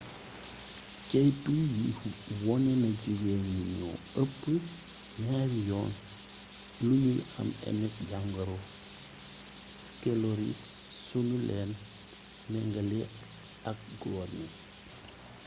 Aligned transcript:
ceytu 1.09 1.53
yi 1.75 1.85
wone 2.45 2.71
na 2.81 2.89
jigéeñ 3.01 3.41
ñi 3.53 3.61
ñoo 3.77 3.95
ëpp 4.21 4.41
ñaari 5.23 5.59
yoon 5.69 5.91
lu 6.85 6.93
ñuy 7.03 7.19
am 7.39 7.47
ms 7.79 7.95
jàngoro 8.09 8.57
skeloris 9.81 10.63
su 11.05 11.17
nu 11.29 11.35
leen 11.47 11.71
mengalee 12.51 13.05
ak 13.69 13.79
góor 14.01 14.29
ñi 14.39 14.47